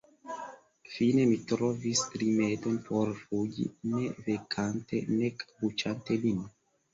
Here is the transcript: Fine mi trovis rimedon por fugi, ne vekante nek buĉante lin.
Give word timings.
Fine 0.93 1.25
mi 1.31 1.35
trovis 1.51 2.01
rimedon 2.21 2.79
por 2.87 3.11
fugi, 3.19 3.67
ne 3.93 4.09
vekante 4.31 5.03
nek 5.21 5.47
buĉante 5.61 6.19
lin. 6.27 6.43